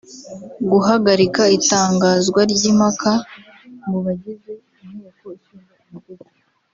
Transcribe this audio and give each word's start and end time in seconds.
guhagarika 0.71 1.41
itangazwa 1.57 2.39
ry’impaka 2.51 3.11
mu 3.89 3.97
bagize 4.05 4.51
Inteko 4.83 5.27
Ishinga 5.37 5.75
Amategeko 5.89 6.25